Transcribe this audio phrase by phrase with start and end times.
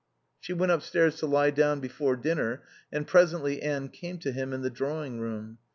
[0.39, 4.63] She went upstairs to lie down before dinner, and presently Anne came to him in
[4.63, 5.59] the drawing room.